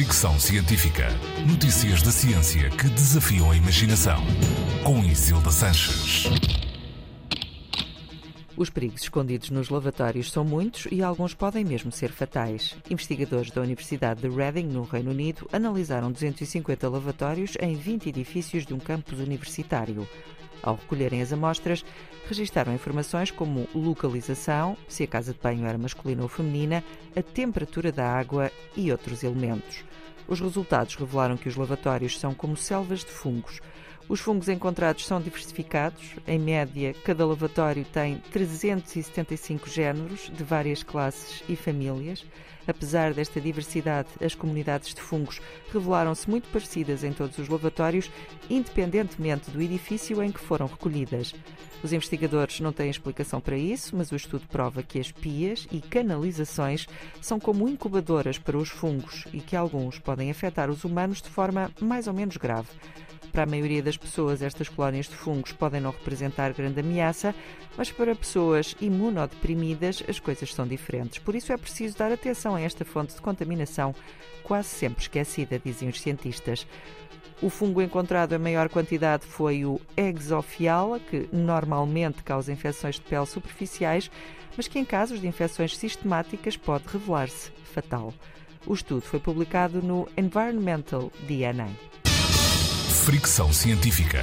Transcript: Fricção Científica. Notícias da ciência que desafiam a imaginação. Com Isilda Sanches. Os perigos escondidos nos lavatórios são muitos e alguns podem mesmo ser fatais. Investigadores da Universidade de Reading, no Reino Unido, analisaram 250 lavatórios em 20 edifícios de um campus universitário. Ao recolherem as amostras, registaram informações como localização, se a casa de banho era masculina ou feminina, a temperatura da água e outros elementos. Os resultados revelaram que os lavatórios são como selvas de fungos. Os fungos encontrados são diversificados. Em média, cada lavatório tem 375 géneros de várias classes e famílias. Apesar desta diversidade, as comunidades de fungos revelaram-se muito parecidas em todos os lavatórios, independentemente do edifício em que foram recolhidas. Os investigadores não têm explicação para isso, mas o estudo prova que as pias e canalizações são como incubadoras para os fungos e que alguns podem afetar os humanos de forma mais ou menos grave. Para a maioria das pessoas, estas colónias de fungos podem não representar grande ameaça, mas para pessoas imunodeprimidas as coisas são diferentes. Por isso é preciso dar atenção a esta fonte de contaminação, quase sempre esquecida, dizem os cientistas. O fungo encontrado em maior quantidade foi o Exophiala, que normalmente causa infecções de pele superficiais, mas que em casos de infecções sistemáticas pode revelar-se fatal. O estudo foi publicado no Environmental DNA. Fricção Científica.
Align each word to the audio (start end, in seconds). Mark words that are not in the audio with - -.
Fricção 0.00 0.40
Científica. 0.40 1.08
Notícias 1.46 2.00
da 2.00 2.10
ciência 2.10 2.70
que 2.70 2.88
desafiam 2.88 3.50
a 3.50 3.54
imaginação. 3.54 4.16
Com 4.82 5.04
Isilda 5.04 5.50
Sanches. 5.50 6.24
Os 8.56 8.70
perigos 8.70 9.02
escondidos 9.02 9.50
nos 9.50 9.68
lavatórios 9.68 10.32
são 10.32 10.42
muitos 10.42 10.86
e 10.90 11.02
alguns 11.02 11.34
podem 11.34 11.66
mesmo 11.66 11.92
ser 11.92 12.12
fatais. 12.12 12.74
Investigadores 12.88 13.50
da 13.50 13.60
Universidade 13.60 14.22
de 14.22 14.34
Reading, 14.34 14.68
no 14.68 14.84
Reino 14.84 15.10
Unido, 15.10 15.46
analisaram 15.52 16.10
250 16.10 16.88
lavatórios 16.88 17.58
em 17.60 17.74
20 17.74 18.08
edifícios 18.08 18.64
de 18.64 18.72
um 18.72 18.78
campus 18.78 19.18
universitário. 19.18 20.08
Ao 20.62 20.74
recolherem 20.74 21.22
as 21.22 21.32
amostras, 21.32 21.84
registaram 22.28 22.74
informações 22.74 23.30
como 23.30 23.68
localização, 23.74 24.76
se 24.88 25.02
a 25.02 25.06
casa 25.06 25.32
de 25.32 25.38
banho 25.38 25.66
era 25.66 25.78
masculina 25.78 26.22
ou 26.22 26.28
feminina, 26.28 26.84
a 27.16 27.22
temperatura 27.22 27.90
da 27.90 28.06
água 28.06 28.50
e 28.76 28.90
outros 28.92 29.22
elementos. 29.22 29.84
Os 30.28 30.40
resultados 30.40 30.94
revelaram 30.94 31.36
que 31.36 31.48
os 31.48 31.56
lavatórios 31.56 32.18
são 32.18 32.34
como 32.34 32.56
selvas 32.56 33.00
de 33.00 33.10
fungos. 33.10 33.60
Os 34.10 34.18
fungos 34.18 34.48
encontrados 34.48 35.06
são 35.06 35.20
diversificados. 35.20 36.16
Em 36.26 36.36
média, 36.36 36.92
cada 37.04 37.24
lavatório 37.24 37.84
tem 37.84 38.16
375 38.32 39.70
géneros 39.70 40.28
de 40.36 40.42
várias 40.42 40.82
classes 40.82 41.44
e 41.48 41.54
famílias. 41.54 42.26
Apesar 42.66 43.14
desta 43.14 43.40
diversidade, 43.40 44.08
as 44.20 44.34
comunidades 44.34 44.94
de 44.94 45.00
fungos 45.00 45.40
revelaram-se 45.72 46.28
muito 46.28 46.48
parecidas 46.48 47.04
em 47.04 47.12
todos 47.12 47.38
os 47.38 47.48
lavatórios, 47.48 48.10
independentemente 48.50 49.48
do 49.48 49.62
edifício 49.62 50.20
em 50.20 50.32
que 50.32 50.40
foram 50.40 50.66
recolhidas. 50.66 51.32
Os 51.80 51.92
investigadores 51.92 52.58
não 52.58 52.72
têm 52.72 52.90
explicação 52.90 53.40
para 53.40 53.56
isso, 53.56 53.94
mas 53.94 54.10
o 54.10 54.16
estudo 54.16 54.44
prova 54.48 54.82
que 54.82 54.98
as 54.98 55.12
pias 55.12 55.68
e 55.70 55.80
canalizações 55.80 56.88
são 57.20 57.38
como 57.38 57.68
incubadoras 57.68 58.38
para 58.38 58.58
os 58.58 58.70
fungos 58.70 59.24
e 59.32 59.40
que 59.40 59.54
alguns 59.54 60.00
podem 60.00 60.32
afetar 60.32 60.68
os 60.68 60.82
humanos 60.82 61.22
de 61.22 61.28
forma 61.28 61.70
mais 61.80 62.08
ou 62.08 62.12
menos 62.12 62.36
grave. 62.36 62.70
Para 63.32 63.44
a 63.44 63.46
maioria 63.46 63.82
das 63.82 63.96
pessoas, 63.96 64.42
estas 64.42 64.68
colónias 64.68 65.08
de 65.08 65.14
fungos 65.14 65.52
podem 65.52 65.80
não 65.80 65.92
representar 65.92 66.52
grande 66.52 66.80
ameaça, 66.80 67.34
mas 67.76 67.90
para 67.90 68.14
pessoas 68.14 68.74
imunodeprimidas 68.80 70.02
as 70.08 70.18
coisas 70.18 70.52
são 70.52 70.66
diferentes. 70.66 71.18
Por 71.18 71.34
isso 71.34 71.52
é 71.52 71.56
preciso 71.56 71.96
dar 71.96 72.10
atenção 72.10 72.56
a 72.56 72.60
esta 72.60 72.84
fonte 72.84 73.14
de 73.14 73.20
contaminação, 73.20 73.94
quase 74.42 74.68
sempre 74.68 75.02
esquecida, 75.02 75.60
dizem 75.64 75.88
os 75.88 76.00
cientistas. 76.00 76.66
O 77.40 77.48
fungo 77.48 77.80
encontrado 77.80 78.34
em 78.34 78.38
maior 78.38 78.68
quantidade 78.68 79.24
foi 79.24 79.64
o 79.64 79.80
Exophiala, 79.96 80.98
que 80.98 81.28
normalmente 81.32 82.22
causa 82.22 82.52
infecções 82.52 82.96
de 82.96 83.02
pele 83.02 83.26
superficiais, 83.26 84.10
mas 84.56 84.68
que 84.68 84.78
em 84.78 84.84
casos 84.84 85.20
de 85.20 85.26
infecções 85.26 85.76
sistemáticas 85.76 86.56
pode 86.56 86.86
revelar-se 86.88 87.50
fatal. 87.72 88.12
O 88.66 88.74
estudo 88.74 89.02
foi 89.02 89.20
publicado 89.20 89.80
no 89.80 90.06
Environmental 90.18 91.10
DNA. 91.26 91.68
Fricção 93.00 93.50
Científica. 93.50 94.20